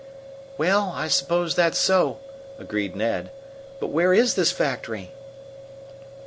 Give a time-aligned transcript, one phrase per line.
[0.57, 2.17] "Well, I suppose that's so,"
[2.57, 3.29] agreed Ned.
[3.79, 5.11] "But what is this factory?"